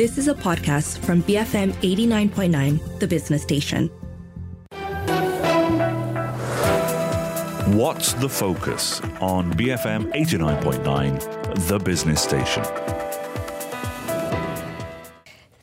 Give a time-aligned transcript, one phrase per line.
[0.00, 3.88] This is a podcast from BFM 89.9, the business station.
[7.76, 12.62] What's the focus on BFM 89.9, the business station?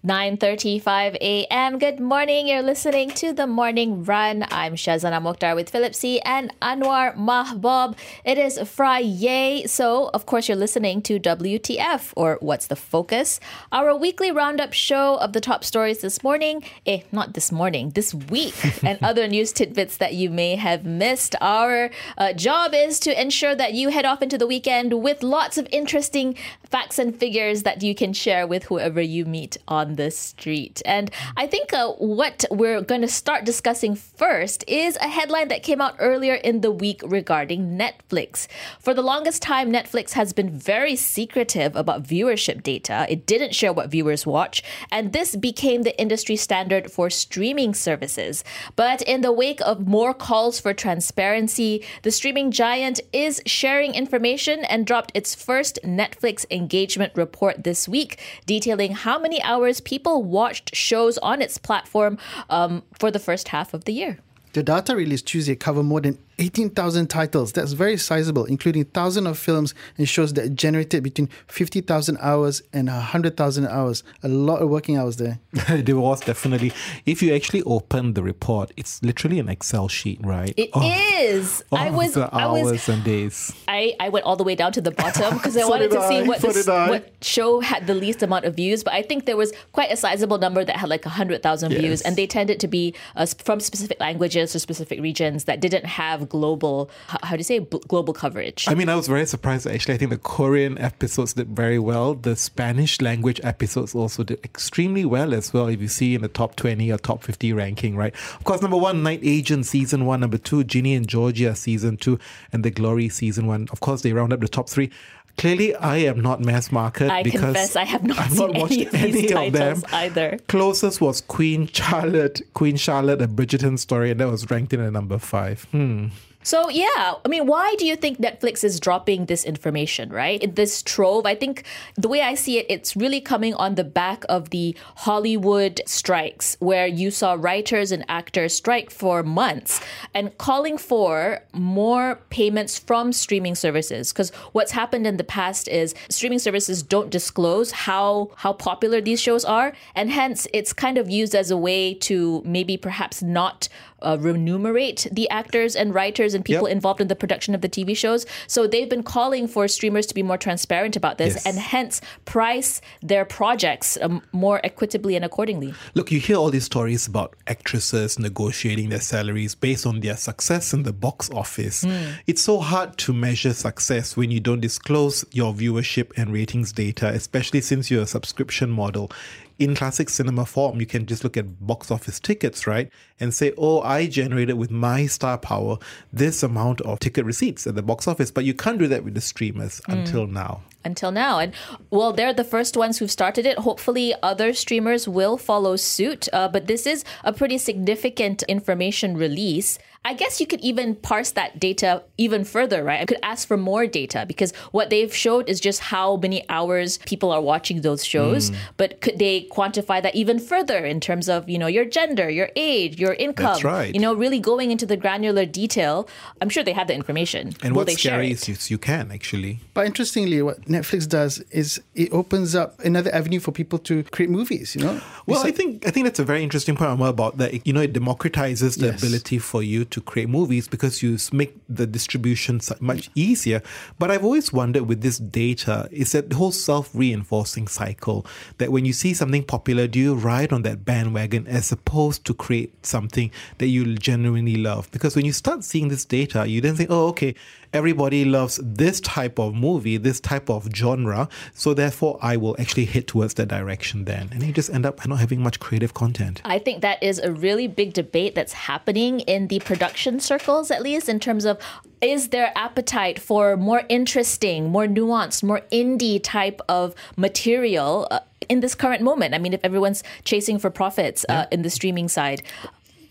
[0.08, 1.80] 9.35 a.m.
[1.80, 2.48] Good morning.
[2.48, 4.46] You're listening to The Morning Run.
[4.50, 6.22] I'm Shazana Mokhtar with Philip See.
[6.22, 7.98] and Anwar Mahbob.
[8.24, 13.42] It is Friday, so of course you're listening to WTF, or What's the Focus,
[13.74, 16.64] our weekly roundup show of the top stories this morning.
[16.86, 21.36] Eh, not this morning, this week, and other news tidbits that you may have missed.
[21.42, 25.58] Our uh, job is to ensure that you head off into the weekend with lots
[25.58, 26.38] of interesting
[26.70, 30.82] facts and figures that you can share with whoever you meet on the street.
[30.86, 35.64] And I think uh, what we're going to start discussing first is a headline that
[35.64, 38.48] came out earlier in the week regarding Netflix.
[38.80, 43.06] For the longest time, Netflix has been very secretive about viewership data.
[43.10, 48.44] It didn't share what viewers watch, and this became the industry standard for streaming services.
[48.76, 54.64] But in the wake of more calls for transparency, the streaming giant is sharing information
[54.66, 60.76] and dropped its first Netflix engagement report this week, detailing how many hours people watched
[60.76, 62.18] shows on its platform
[62.50, 64.20] um, for the first half of the year.
[64.54, 67.52] The data released Tuesday cover more than 18,000 titles.
[67.52, 72.88] That's very sizable, including thousands of films and shows that generated between 50,000 hours and
[72.88, 74.04] 100,000 hours.
[74.24, 75.40] A lot of working hours there.
[75.70, 76.74] there was definitely.
[77.06, 80.54] If you actually open the report, it's literally an Excel sheet, right?
[80.58, 80.82] It oh,
[81.20, 81.64] is.
[81.72, 82.14] Oh, I was.
[82.14, 83.52] The hours I was, and days.
[83.68, 86.00] I, I went all the way down to the bottom because I so wanted to
[86.00, 88.84] I, see what, so this, what show had the least amount of views.
[88.84, 91.82] But I think there was quite a sizable number that had like 100,000 yes.
[91.82, 95.86] views, and they tended to be uh, from specific languages or specific regions that didn't
[95.86, 98.66] have global, how you say, global coverage.
[98.68, 99.96] I mean, I was very surprised actually.
[99.96, 102.14] I think the Korean episodes did very well.
[102.14, 105.68] The Spanish language episodes also did extremely well as well.
[105.68, 108.14] If you see in the top 20 or top 50 ranking, right?
[108.14, 110.20] Of course, number one, Night Agent season one.
[110.20, 112.20] Number two, Ginny and Georgia season two,
[112.52, 113.68] and The Glory season one.
[113.72, 114.92] Of course, they round up the top three.
[115.38, 118.58] Clearly, I am not mass market I because confess I have not I've seen not
[118.58, 120.40] watched any, of, any of them either.
[120.48, 124.92] Closest was Queen Charlotte, Queen Charlotte, a Bridgerton story, and that was ranked in at
[124.92, 125.66] number five.
[125.72, 126.08] Hmm.
[126.44, 130.56] So yeah, I mean, why do you think Netflix is dropping this information, right?
[130.56, 131.66] This trove, I think
[131.96, 136.56] the way I see it, it's really coming on the back of the Hollywood strikes,
[136.60, 139.82] where you saw writers and actors strike for months
[140.14, 144.14] and calling for more payments from streaming services.
[144.14, 149.20] Because what's happened in the past is streaming services don't disclose how how popular these
[149.20, 153.68] shows are, and hence it's kind of used as a way to maybe perhaps not
[154.02, 156.76] uh, remunerate the actors and writers and people yep.
[156.76, 158.26] involved in the production of the TV shows.
[158.48, 161.46] So they've been calling for streamers to be more transparent about this yes.
[161.46, 165.74] and hence price their projects um, more equitably and accordingly.
[165.94, 170.74] Look, you hear all these stories about actresses negotiating their salaries based on their success
[170.74, 171.84] in the box office.
[171.84, 172.16] Mm.
[172.28, 177.08] It's so hard to measure success when you don't disclose your viewership and ratings data,
[177.08, 179.12] especially since you're a subscription model
[179.60, 182.90] in classic cinema form, you can just look at box office tickets, right?
[183.20, 185.78] And say, oh, I generated with my star power
[186.14, 188.32] this amount of ticket receipts at the box office.
[188.32, 189.94] But you can't do that with the streamers mm.
[189.94, 191.38] until now until now.
[191.38, 191.54] And
[191.92, 193.60] well, they're the first ones who've started it.
[193.60, 196.28] Hopefully, other streamers will follow suit.
[196.34, 199.78] Uh, but this is a pretty significant information release.
[200.06, 203.02] I guess you could even parse that data even further, right?
[203.02, 206.98] I could ask for more data because what they've showed is just how many hours
[207.00, 208.52] people are watching those shows.
[208.52, 208.56] Mm.
[208.78, 212.50] But could they quantify that even further in terms of, you know, your gender, your
[212.56, 213.46] age, your income?
[213.48, 213.94] That's right.
[213.94, 216.08] You know, really going into the granular detail.
[216.42, 217.54] I'm sure they have the information.
[217.62, 219.60] And Will what's scary is you can actually.
[219.74, 224.30] But interestingly, what Netflix does is it opens up another avenue for people to create
[224.30, 225.02] movies, you know?
[225.26, 227.68] Well, I think I think that's a very interesting point about that.
[227.68, 229.04] You know, it democratizes the yes.
[229.04, 233.62] ability for you to to create movies because you make the distribution much easier.
[233.98, 238.26] But I've always wondered with this data is that the whole self reinforcing cycle
[238.60, 242.34] that when you see something popular, do you ride on that bandwagon as opposed to
[242.36, 244.90] create something that you genuinely love?
[244.92, 247.34] Because when you start seeing this data, you then think, oh, okay,
[247.74, 251.30] everybody loves this type of movie, this type of genre.
[251.54, 254.30] So therefore, I will actually hit towards that direction then.
[254.32, 256.42] And you just end up not having much creative content.
[256.46, 260.82] I think that is a really big debate that's happening in the production circles, at
[260.82, 261.58] least in terms of
[262.02, 268.08] is there appetite for more interesting, more nuanced, more indie type of material?
[268.12, 268.20] Uh,
[268.50, 271.46] in this current moment, I mean, if everyone's chasing for profits uh, yeah.
[271.52, 272.44] in the streaming side,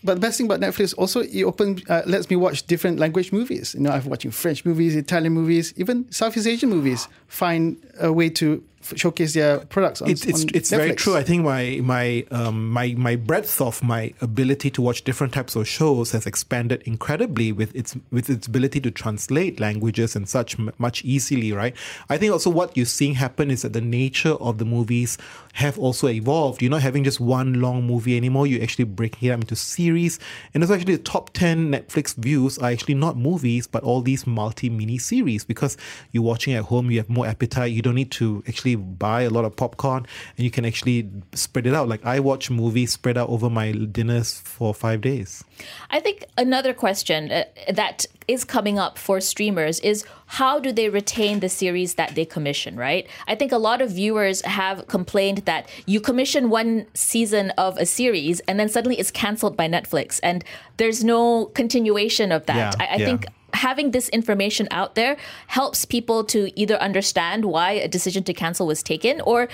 [0.03, 3.31] but the best thing about Netflix also it open uh, lets me watch different language
[3.31, 3.73] movies.
[3.73, 7.07] You know, I've watching French movies, Italian movies, even Southeast Asian movies.
[7.27, 8.63] Find a way to
[8.95, 10.01] showcase their products.
[10.01, 11.15] On, it's it's, it's very true.
[11.15, 15.55] I think my my um, my my breadth of my ability to watch different types
[15.55, 20.59] of shows has expanded incredibly with its with its ability to translate languages and such
[20.59, 21.51] m- much easily.
[21.51, 21.75] Right.
[22.09, 25.17] I think also what you're seeing happen is that the nature of the movies
[25.57, 26.61] have also evolved.
[26.61, 28.45] You're not having just one long movie anymore.
[28.45, 30.19] You're actually breaking it up into series.
[30.53, 34.27] And it's actually the top 10 Netflix views are actually not movies, but all these
[34.27, 35.75] multi mini series because
[36.11, 37.71] you're watching at home, you have more appetite.
[37.71, 40.05] You don't need to actually buy a lot of popcorn
[40.37, 41.87] and you can actually spread it out.
[41.87, 45.43] Like I watch movies spread out over my dinners for five days.
[45.89, 50.89] I think another question uh, that is coming up for streamers is how do they
[50.89, 53.07] retain the series that they commission, right?
[53.27, 57.85] I think a lot of viewers have complained that you commission one season of a
[57.85, 60.43] series and then suddenly it's canceled by Netflix and
[60.77, 62.75] there's no continuation of that.
[62.77, 63.05] Yeah, I, I yeah.
[63.05, 63.25] think
[63.57, 65.17] having this information out there
[65.47, 69.49] helps people to either understand why a decision to cancel was taken or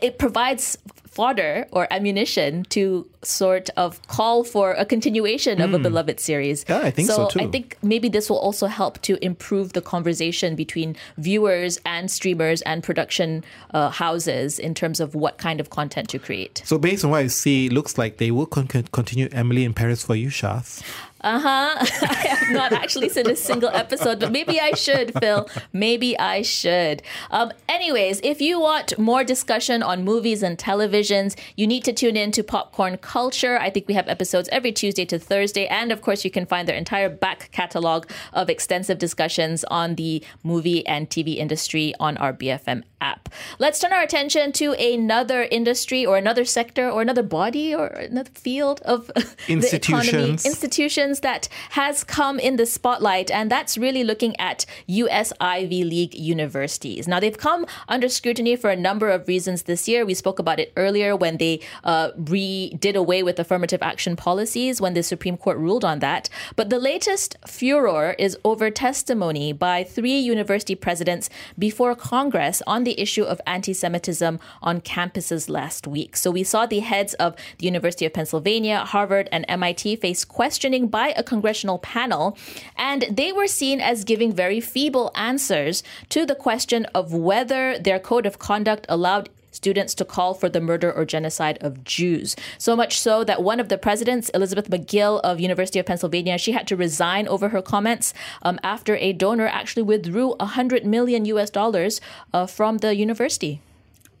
[0.00, 0.78] it provides
[1.18, 6.62] fodder or ammunition to sort of call for a continuation of a beloved series.
[6.62, 6.72] Hmm.
[6.72, 7.40] Yeah, I think so too.
[7.40, 12.62] I think maybe this will also help to improve the conversation between viewers and streamers
[12.62, 13.42] and production
[13.74, 16.62] uh, houses in terms of what kind of content to create.
[16.64, 19.74] So based on what I see, it looks like they will con- continue Emily in
[19.74, 20.84] Paris for you, Shaz.
[21.20, 21.76] Uh huh.
[22.08, 25.48] I have not actually seen a single episode, but maybe I should, Phil.
[25.72, 27.02] Maybe I should.
[27.30, 32.16] Um, anyways, if you want more discussion on movies and televisions, you need to tune
[32.16, 33.58] in to Popcorn Culture.
[33.58, 35.66] I think we have episodes every Tuesday to Thursday.
[35.66, 40.22] And of course, you can find their entire back catalog of extensive discussions on the
[40.44, 43.28] movie and TV industry on our BFM app.
[43.58, 48.30] Let's turn our attention to another industry or another sector or another body or another
[48.34, 49.22] field of the
[49.52, 49.52] economy.
[49.52, 50.46] Institutions.
[50.46, 56.14] Institutions that has come in the spotlight, and that's really looking at US Ivy League
[56.14, 57.06] universities.
[57.06, 60.04] Now, they've come under scrutiny for a number of reasons this year.
[60.04, 64.80] We spoke about it earlier when they uh, re did away with affirmative action policies
[64.80, 66.28] when the Supreme Court ruled on that.
[66.56, 72.98] But the latest furor is over testimony by three university presidents before Congress on the
[72.98, 76.16] issue of anti Semitism on campuses last week.
[76.16, 80.88] So we saw the heads of the University of Pennsylvania, Harvard, and MIT face questioning
[80.88, 82.38] by a congressional panel,
[82.76, 87.98] and they were seen as giving very feeble answers to the question of whether their
[87.98, 89.28] code of conduct allowed
[89.58, 92.36] students to call for the murder or genocide of Jews.
[92.58, 96.52] So much so that one of the presidents, Elizabeth Magill of University of Pennsylvania, she
[96.52, 101.50] had to resign over her comments um, after a donor actually withdrew 100 million US
[101.50, 102.00] dollars
[102.32, 103.60] uh, from the university.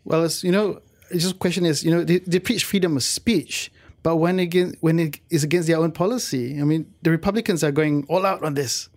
[0.04, 3.04] Well, it's, you know, it's just question is, you know, they, they preach freedom of
[3.04, 3.70] speech,
[4.02, 7.72] but when again when it is against their own policy, I mean, the Republicans are
[7.72, 8.88] going all out on this.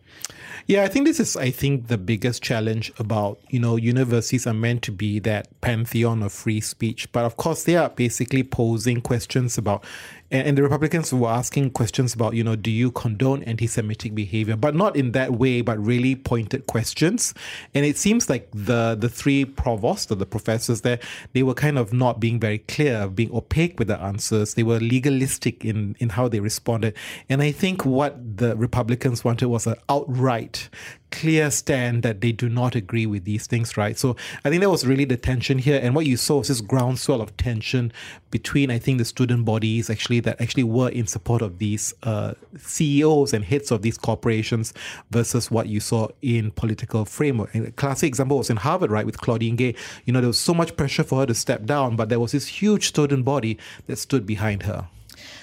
[0.68, 4.54] Yeah, I think this is, I think, the biggest challenge about, you know, universities are
[4.54, 7.12] meant to be that pantheon of free speech.
[7.12, 9.84] But of course, they are basically posing questions about,
[10.31, 14.16] and, and the Republicans were asking questions about, you know, do you condone anti Semitic
[14.16, 14.56] behavior?
[14.56, 17.33] But not in that way, but really pointed questions.
[17.74, 21.00] And it seems like the, the three provosts or the professors there,
[21.33, 24.54] they were kind of not being very clear, being opaque with the answers.
[24.54, 26.95] They were legalistic in, in how they responded.
[27.30, 30.69] And I think what the Republicans wanted was an outright
[31.12, 33.98] clear stand that they do not agree with these things, right?
[33.98, 35.80] So I think that was really the tension here.
[35.81, 37.92] And what you saw was this groundswell of tension
[38.31, 42.33] between, I think, the student bodies actually that actually were in support of these uh,
[42.57, 44.74] CEOs and heads of these corporations
[45.12, 47.54] versus what you saw in political framework.
[47.54, 49.76] And a classic example was in Harvard, right, with Claudine Gay.
[50.06, 52.31] You know, there was so much pressure for her to step down, but there was
[52.31, 53.57] this huge student body
[53.88, 54.88] that stood behind her.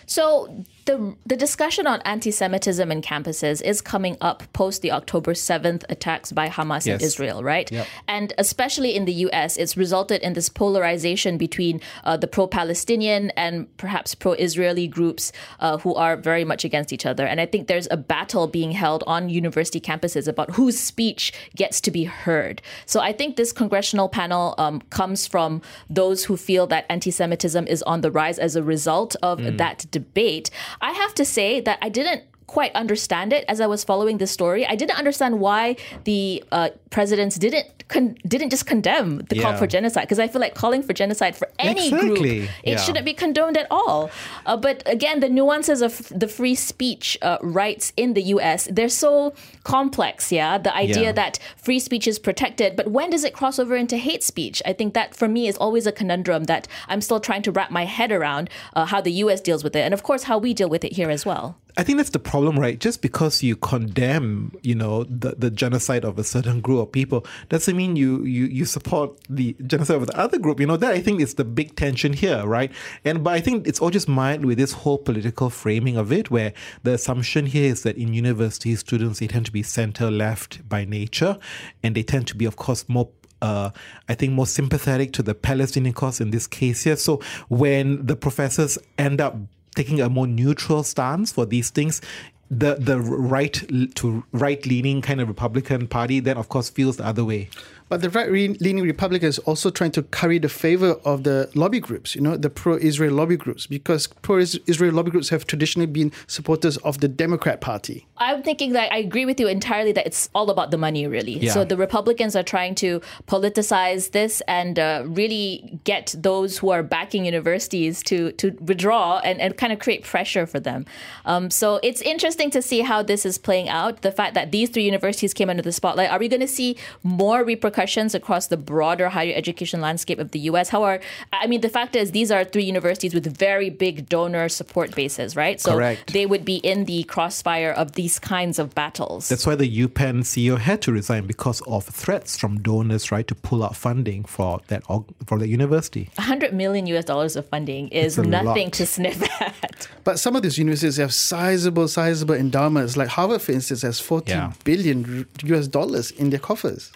[0.07, 5.85] So the the discussion on anti-Semitism in campuses is coming up post the October seventh
[5.90, 7.00] attacks by Hamas Yes.
[7.00, 7.71] in Israel, right?
[7.71, 7.87] Yep.
[8.16, 13.54] And especially in the U.S., it's resulted in this polarization between uh, the pro-Palestinian and
[13.76, 15.30] perhaps pro-Israeli groups
[15.61, 17.26] uh, who are very much against each other.
[17.26, 21.83] And I think there's a battle being held on university campuses about whose speech gets
[21.83, 22.62] to be heard.
[22.87, 27.83] So I think this congressional panel um, comes from those who feel that anti-Semitism is
[27.83, 30.49] on the rise as a result of that debate.
[30.80, 34.33] I have to say that I didn't quite understand it as I was following this
[34.33, 34.67] story.
[34.67, 39.67] I didn't understand why the uh, presidents didn't con- didn't just condemn the call for
[39.67, 42.09] genocide because I feel like calling for genocide for any Exactly.
[42.09, 42.76] group it Yeah.
[42.78, 44.11] shouldn't be condoned at all.
[44.47, 48.69] Uh, but again, the nuances of the free speech uh, rights in the U.S.
[48.76, 50.33] they're so complex.
[50.33, 51.12] Yeah, the idea Yeah.
[51.12, 54.62] that free speech is protected, but when does it cross over into hate speech?
[54.67, 57.71] I think that for me is always a conundrum that I'm still trying to wrap
[57.71, 59.40] my head around uh, how the U.S.
[59.40, 61.57] deals with it, and of course how we deal with it here as well.
[61.78, 62.76] I think that's the problem, right?
[62.76, 67.25] Just because you condemn, you know, the, the genocide of a certain group of people
[67.50, 70.58] doesn't mean you, you you support the genocide of the other group.
[70.58, 72.73] You know, that I think is the big tension here, right?
[73.04, 76.32] And but I think it's all just mired with this whole political framing of it,
[76.32, 80.68] where the assumption here is that in university students they tend to be center left
[80.68, 81.38] by nature,
[81.85, 83.08] and they tend to be, of course, more
[83.40, 83.70] uh,
[84.08, 86.97] I think, more sympathetic to the Palestinian cause in this case here.
[86.97, 89.37] So when the professors end up
[89.78, 92.02] taking a more neutral stance for these things,
[92.50, 93.62] the the right
[93.94, 97.49] to right leaning kind of Republican Party then of course feels the other way.
[97.88, 102.21] But the right-leaning Republicans also trying to curry the favor of the lobby groups, you
[102.21, 107.09] know, the pro-Israel lobby groups, because pro-Israel lobby groups have traditionally been supporters of the
[107.09, 108.07] Democrat Party.
[108.18, 111.38] I'm thinking that I agree with you entirely that it's all about the money, really.
[111.38, 111.52] Yeah.
[111.52, 116.83] So the Republicans are trying to politicize this and uh, really get those who are
[116.83, 120.85] backing universities to to withdraw and, and kind of create pressure for them.
[121.25, 124.02] Um, so it's interesting to see how this is playing out.
[124.02, 126.11] The fact that these three universities came under the spotlight.
[126.11, 127.77] Are we going to see more repercussions?
[127.78, 130.68] Repercussions across the broader higher education landscape of the US?
[130.68, 131.00] How are,
[131.32, 135.37] I mean, the fact is, these are three universities with very big donor support bases,
[135.37, 135.61] right?
[135.61, 136.12] So Correct.
[136.12, 139.28] they would be in the crossfire of these kinds of battles.
[139.28, 143.35] That's why the UPenn CEO had to resign because of threats from donors, right, to
[143.35, 144.82] pull out funding for that
[145.26, 146.11] for the university.
[146.16, 148.73] 100 million US dollars of funding is nothing lot.
[148.73, 149.88] to sniff at.
[150.04, 152.97] But some of these universities have sizable, sizable endowments.
[152.97, 154.52] Like Harvard, for instance, has forty yeah.
[154.64, 156.92] billion US dollars in their coffers.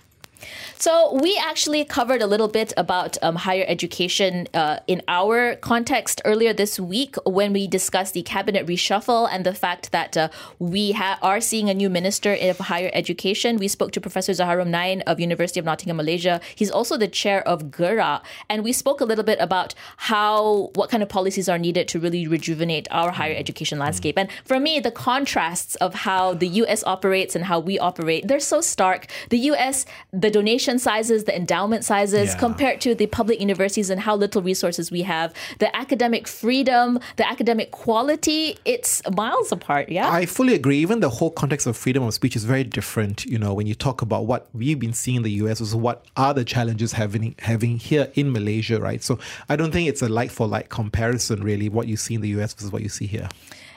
[0.77, 6.21] So we actually covered a little bit about um, higher education uh, in our context
[6.25, 10.93] earlier this week when we discussed the cabinet reshuffle and the fact that uh, we
[10.93, 13.59] ha- are seeing a new minister of higher education.
[13.59, 16.41] We spoke to Professor Zaharom Nain of University of Nottingham, Malaysia.
[16.55, 20.91] He's also the chair of GERAK, and we spoke a little bit about how what
[20.91, 24.19] kind of policies are needed to really rejuvenate our higher education landscape.
[24.19, 26.83] And for me, the contrasts of how the U.S.
[26.85, 29.07] operates and how we operate, they're so stark.
[29.29, 29.87] The U.S.
[30.13, 32.39] the donation sizes, the endowment sizes, yeah.
[32.39, 37.29] compared to the public universities and how little resources we have, the academic freedom, the
[37.29, 39.89] academic quality, it's miles apart.
[39.89, 40.11] Yeah.
[40.11, 40.79] I fully agree.
[40.79, 43.25] Even the whole context of freedom of speech is very different.
[43.27, 46.07] You know, when you talk about what we've been seeing in the US is what
[46.17, 49.03] are the challenges having having here in Malaysia, right?
[49.03, 52.21] So I don't think it's a like for like comparison, really, what you see in
[52.21, 53.29] the US versus what you see here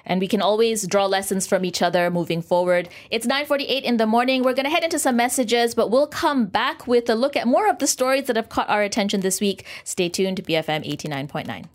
[0.06, 2.90] and we can always draw lessons from each other moving forward.
[3.10, 4.44] It's 9:48 in the morning.
[4.44, 7.48] We're going to head into some messages, but we'll come back with a look at
[7.48, 9.66] more of the stories that have caught our attention this week.
[9.84, 11.66] Stay tuned to BFM 89.9.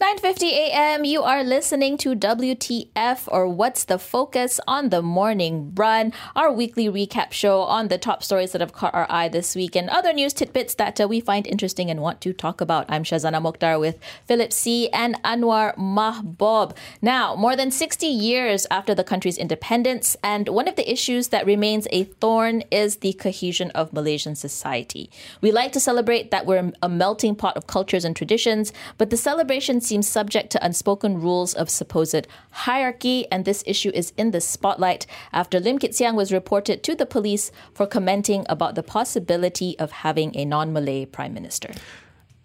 [0.00, 1.04] 9:50 a.m.
[1.04, 6.88] You are listening to WTF or What's the Focus on the Morning Run, our weekly
[6.88, 10.14] recap show on the top stories that have caught our eye this week and other
[10.14, 12.86] news tidbits that uh, we find interesting and want to talk about.
[12.88, 16.74] I'm Shazana Mokhtar with Philip See and Anwar Mahbob.
[17.02, 21.44] Now, more than 60 years after the country's independence, and one of the issues that
[21.44, 25.10] remains a thorn is the cohesion of Malaysian society.
[25.42, 29.18] We like to celebrate that we're a melting pot of cultures and traditions, but the
[29.18, 34.40] celebrations seems subject to unspoken rules of supposed hierarchy, and this issue is in the
[34.40, 39.76] spotlight after Lim Kit Siang was reported to the police for commenting about the possibility
[39.80, 41.74] of having a non Malay prime minister.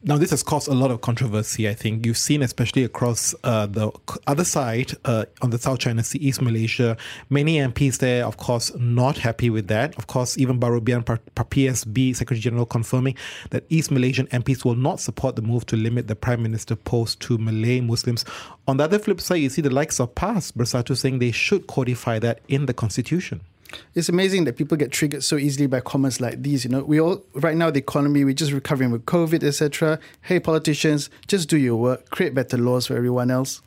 [0.07, 2.05] Now, this has caused a lot of controversy, I think.
[2.05, 3.89] You've seen, especially across uh, the
[4.27, 6.95] other side, uh, on the South China Sea, East Malaysia,
[7.31, 9.97] many MPs there, of course, not happy with that.
[9.97, 13.15] Of course, even Baru Bian, PSB Secretary General, confirming
[13.49, 17.19] that East Malaysian MPs will not support the move to limit the Prime Minister post
[17.21, 18.25] to Malay Muslims.
[18.67, 21.65] On the other flip side, you see the likes of PAS, Bersatu saying they should
[21.65, 23.41] codify that in the constitution.
[23.93, 26.63] It's amazing that people get triggered so easily by comments like these.
[26.63, 29.99] You know, we all right now the economy we're just recovering with COVID, etc.
[30.21, 33.61] Hey, politicians, just do your work, create better laws for everyone else.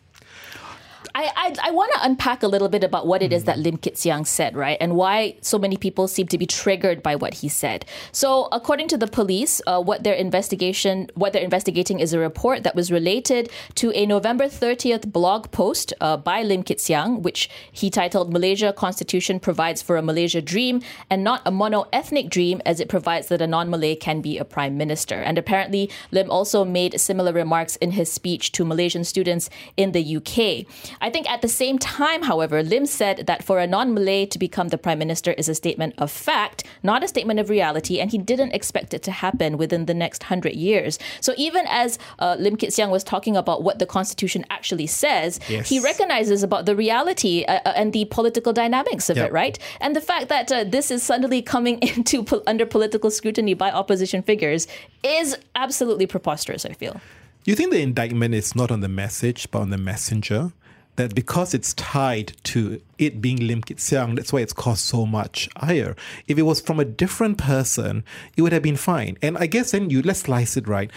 [1.14, 3.78] I, I, I want to unpack a little bit about what it is that Lim
[3.78, 4.76] Kit Siang said, right?
[4.80, 7.84] And why so many people seem to be triggered by what he said.
[8.12, 12.62] So, according to the police, uh, what their investigation, what they're investigating is a report
[12.62, 17.48] that was related to a November 30th blog post uh, by Lim Kit Siang, which
[17.70, 22.80] he titled Malaysia Constitution Provides for a Malaysia Dream and Not a Mono-Ethnic Dream, as
[22.80, 25.16] it provides that a non-Malay can be a prime minister.
[25.16, 30.16] And apparently, Lim also made similar remarks in his speech to Malaysian students in the
[30.16, 30.66] UK.
[31.00, 34.38] I think at the same time, however, Lim said that for a non Malay to
[34.38, 38.10] become the prime minister is a statement of fact, not a statement of reality, and
[38.10, 40.98] he didn't expect it to happen within the next hundred years.
[41.20, 45.40] So even as uh, Lim Kit Siang was talking about what the constitution actually says,
[45.48, 45.68] yes.
[45.68, 49.28] he recognizes about the reality uh, uh and the political dynamics of yep.
[49.28, 49.58] it, right?
[49.80, 53.70] And the fact that uh, this is suddenly coming into po- under political scrutiny by
[53.70, 54.66] opposition figures
[55.02, 56.64] is absolutely preposterous.
[56.64, 57.00] I feel.
[57.44, 60.52] You think the indictment is not on the message but on the messenger?
[60.98, 65.06] That because it's tied to it being Lim Kit Siang, that's why it's cost so
[65.06, 65.96] much higher.
[66.26, 68.04] If it was from a different person,
[68.36, 69.16] it would have been fine.
[69.22, 70.90] And I guess then you let's slice it right.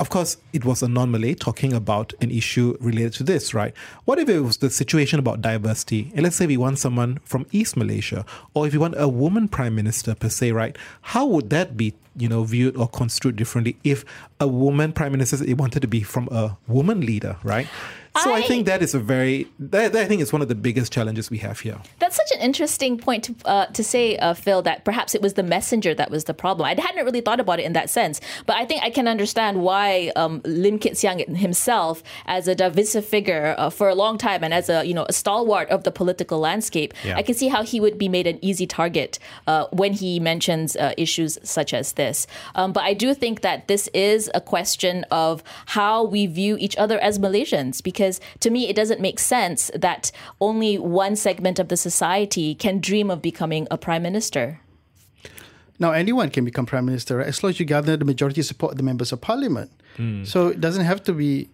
[0.00, 3.72] Of course, it was a non Malay talking about an issue related to this, right?
[4.06, 6.10] What if it was the situation about diversity?
[6.14, 9.46] And let's say we want someone from East Malaysia, or if we want a woman
[9.46, 10.76] prime minister per se, right?
[11.02, 14.04] How would that be, you know, viewed or construed differently if
[14.40, 17.68] a woman prime minister wanted to be from a woman leader, right?
[18.22, 20.54] So I, I, think that is a very that, I think is one of the
[20.54, 21.78] biggest challenges we have here.
[21.98, 24.62] That's such an interesting point to uh, to say, uh, Phil.
[24.62, 26.64] That perhaps it was the messenger that was the problem.
[26.64, 29.62] I hadn't really thought about it in that sense, but I think I can understand
[29.62, 34.44] why um, Lim Kit Siang himself, as a divisive figure uh, for a long time
[34.44, 37.16] and as a you know a stalwart of the political landscape, yeah.
[37.16, 39.18] I can see how he would be made an easy target
[39.48, 42.28] uh, when he mentions uh, issues such as this.
[42.54, 46.76] Um, but I do think that this is a question of how we view each
[46.76, 51.58] other as Malaysians because because to me, it doesn't make sense that only one segment
[51.58, 54.60] of the society can dream of becoming a prime minister.
[55.78, 57.26] Now, anyone can become prime minister right?
[57.26, 59.70] as long as you gather the majority support of the members of parliament.
[59.96, 60.26] Mm.
[60.26, 61.48] So it doesn't have to be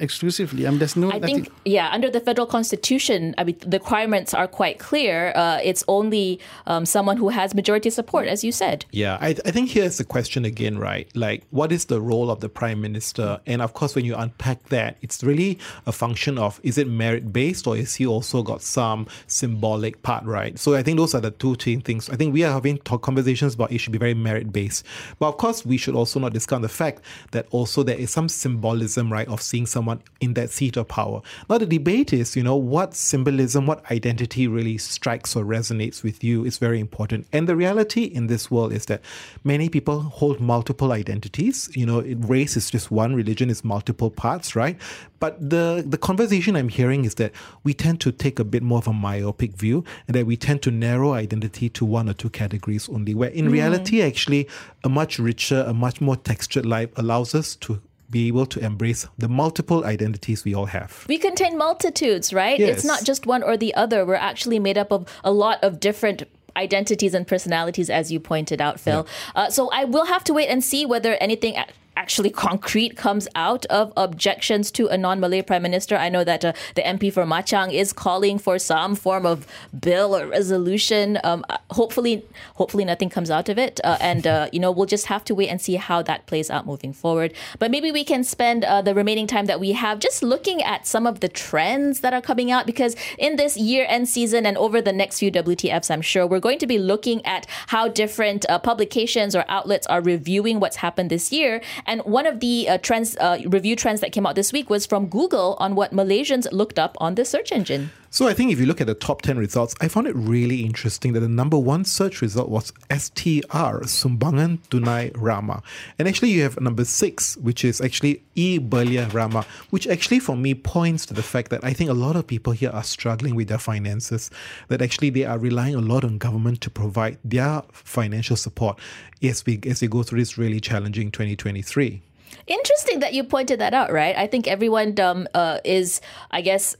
[0.00, 0.66] exclusively.
[0.66, 1.10] I mean, there's no.
[1.10, 5.32] I think yeah, under the federal constitution, I mean, the requirements are quite clear.
[5.34, 8.84] Uh, it's only um, someone who has majority support, as you said.
[8.92, 11.08] Yeah, I, I think here's the question again, right?
[11.16, 13.40] Like, what is the role of the prime minister?
[13.46, 17.32] And of course, when you unpack that, it's really a function of is it merit
[17.32, 20.58] based or is he also got some symbolic part, right?
[20.58, 22.10] So I think those are the two main things.
[22.10, 24.84] I think we are having talk conversations about it should be very merit based,
[25.18, 27.02] but of course, we should also not discount the fact
[27.32, 30.86] that also there is some symbolism, right, of seeing someone someone in that seat of
[30.88, 31.22] power.
[31.48, 36.22] Now, the debate is, you know, what symbolism, what identity really strikes or resonates with
[36.22, 37.26] you is very important.
[37.32, 39.00] And the reality in this world is that
[39.44, 41.70] many people hold multiple identities.
[41.74, 44.76] You know, race is just one, religion is multiple parts, right?
[45.20, 47.32] But the, the conversation I'm hearing is that
[47.64, 50.62] we tend to take a bit more of a myopic view and that we tend
[50.62, 53.52] to narrow identity to one or two categories only, where in mm.
[53.52, 54.48] reality, actually,
[54.84, 59.06] a much richer, a much more textured life allows us to be able to embrace
[59.18, 61.04] the multiple identities we all have.
[61.08, 62.58] We contain multitudes, right?
[62.58, 62.78] Yes.
[62.78, 64.04] It's not just one or the other.
[64.04, 66.24] We're actually made up of a lot of different
[66.56, 69.06] identities and personalities, as you pointed out, Phil.
[69.34, 69.42] Yeah.
[69.42, 71.56] Uh, so I will have to wait and see whether anything
[72.00, 75.96] actually concrete comes out of objections to a non-Malay prime minister.
[75.96, 79.46] I know that uh, the MP for Machang is calling for some form of
[79.78, 81.18] bill or resolution.
[81.22, 84.86] Um, uh, hopefully, hopefully nothing comes out of it, uh, and uh, you know we'll
[84.96, 87.34] just have to wait and see how that plays out moving forward.
[87.58, 90.86] But maybe we can spend uh, the remaining time that we have just looking at
[90.86, 94.80] some of the trends that are coming out because in this year-end season and over
[94.80, 98.58] the next few WTFs, I'm sure we're going to be looking at how different uh,
[98.58, 103.16] publications or outlets are reviewing what's happened this year and one of the uh, trends,
[103.16, 106.78] uh, review trends that came out this week was from Google on what Malaysians looked
[106.78, 107.90] up on the search engine.
[108.12, 110.64] So I think if you look at the top 10 results, I found it really
[110.64, 115.62] interesting that the number one search result was STR, Sumbangan Tunai Rahmah.
[115.96, 120.36] And actually you have number six, which is actually E Belia Rahmah, which actually for
[120.36, 123.36] me points to the fact that I think a lot of people here are struggling
[123.36, 124.28] with their finances,
[124.66, 128.76] that actually they are relying a lot on government to provide their financial support
[129.22, 132.02] as we, as we go through this really challenging 2023.
[132.48, 134.16] Interesting that you pointed that out, right?
[134.16, 136.00] I think everyone um, uh, is,
[136.32, 136.74] I guess,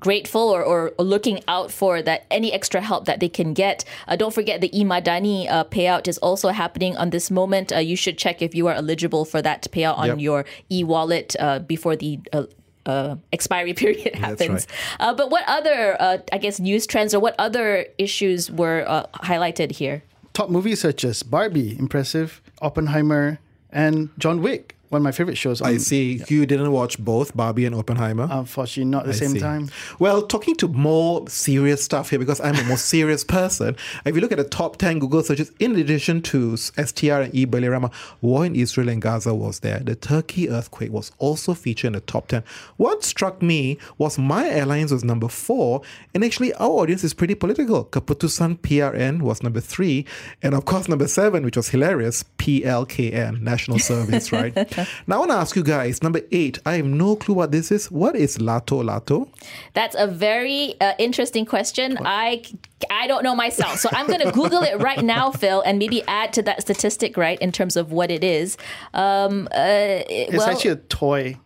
[0.00, 3.84] grateful or, or, looking out for that any extra help that they can get.
[4.08, 7.72] Uh, don't forget the eMadani uh, payout is also happening on this moment.
[7.72, 10.20] Uh, you should check if you are eligible for that payout on yep.
[10.20, 12.44] your e-wallet uh, before the uh,
[12.86, 14.66] uh, expiry period happens.
[14.98, 15.16] Right.
[15.16, 15.96] but what other,
[16.32, 18.84] I guess, news trends or what other issues were
[19.14, 20.02] highlighted here?
[20.32, 23.38] Top movies such as Barbie, impressive, Oppenheimer,
[23.70, 25.60] and John Wick one of my favorite shows.
[25.60, 26.14] On, I see.
[26.14, 26.24] Yeah.
[26.28, 28.28] You didn't watch both Barbie and Oppenheimer.
[28.30, 29.40] Unfortunately, not at the I same see.
[29.40, 29.70] time.
[29.98, 33.76] Well, talking to more serious stuff here because I'm a more serious person.
[34.04, 37.46] If you look at the top ten Google searches, in addition to STR and E
[37.46, 39.78] Rahmah, war in Israel and Gaza was there.
[39.78, 42.42] The Turkey earthquake was also featured in the top ten.
[42.76, 45.82] What struck me was my airlines was number four,
[46.14, 47.84] and actually our audience is pretty political.
[47.84, 50.04] Keputusan PRN was number three,
[50.42, 54.52] and of course number seven, which was hilarious, PLKN, National Service, right?
[55.06, 57.70] now I want to ask you guys, number eight, I have no clue what this
[57.70, 57.90] is.
[57.90, 59.28] What is Lato Lato?
[59.74, 61.98] That's a very uh, interesting question.
[62.00, 62.42] I
[62.90, 63.78] I don't know myself.
[63.78, 67.16] So I'm going to Google it right now, Phil, and maybe add to that statistic,
[67.16, 68.56] right, in terms of what it is.
[68.94, 71.36] Um, uh, it's well, actually a toy.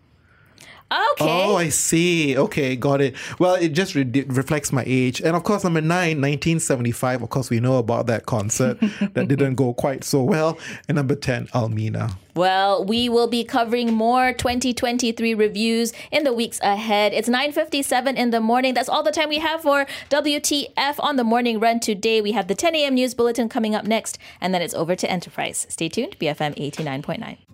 [0.91, 1.45] Okay.
[1.47, 2.37] Oh, I see.
[2.37, 3.15] Okay, got it.
[3.39, 5.21] Well, it just re- reflects my age.
[5.21, 7.23] And of course, number nine, 1975.
[7.23, 8.79] Of course, we know about that concert
[9.15, 10.59] that didn't go quite so well.
[10.89, 12.17] And number 10, Almina.
[12.35, 17.13] Well, we will be covering more 2023 reviews in the weeks ahead.
[17.13, 18.75] It's 9:57 in the morning.
[18.75, 22.21] That's all the time we have for WTF on the morning run today.
[22.21, 22.95] We have the 10 a.m.
[22.95, 25.67] news bulletin coming up next, and then it's over to Enterprise.
[25.71, 27.54] Stay tuned, BFM 89.9.